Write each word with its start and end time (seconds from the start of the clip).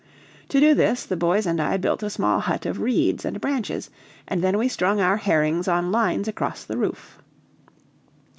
To 0.49 0.59
do 0.59 0.73
this, 0.73 1.05
the 1.05 1.15
boys 1.15 1.45
and 1.45 1.61
I 1.61 1.77
built 1.77 2.01
a 2.01 2.09
small 2.09 2.39
hut 2.39 2.65
of 2.65 2.81
reeds 2.81 3.23
and 3.23 3.39
branches, 3.39 3.91
and 4.27 4.43
then 4.43 4.57
we 4.57 4.67
strung 4.67 4.99
our 4.99 5.17
herrings 5.17 5.67
on 5.67 5.91
lines 5.91 6.27
across 6.27 6.63
the 6.63 6.75
roof. 6.75 7.19